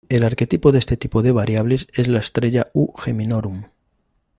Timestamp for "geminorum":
2.97-3.65